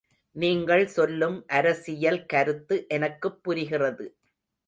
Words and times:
நீங்கள் 0.35 0.85
சொல்லும் 0.87 1.45
அரசியல் 1.49 2.25
கருத்து 2.25 2.85
எனக்குப் 2.87 3.43
புரிகிறது. 3.43 4.07